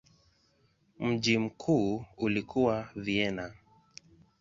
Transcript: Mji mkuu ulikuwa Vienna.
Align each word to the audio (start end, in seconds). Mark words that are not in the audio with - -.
Mji 0.99 1.37
mkuu 1.37 2.05
ulikuwa 2.17 2.89
Vienna. 2.95 3.53